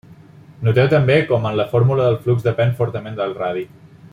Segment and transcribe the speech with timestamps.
[0.67, 3.67] Noteu també com en la fórmula el flux depèn fortament del radi.